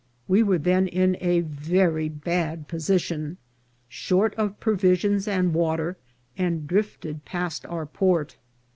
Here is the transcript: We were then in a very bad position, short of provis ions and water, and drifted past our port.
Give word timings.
We 0.27 0.41
were 0.41 0.57
then 0.57 0.87
in 0.87 1.15
a 1.21 1.41
very 1.41 2.09
bad 2.09 2.67
position, 2.67 3.37
short 3.87 4.33
of 4.33 4.59
provis 4.59 5.05
ions 5.05 5.27
and 5.27 5.53
water, 5.53 5.95
and 6.35 6.65
drifted 6.67 7.23
past 7.23 7.67
our 7.67 7.85
port. 7.85 8.37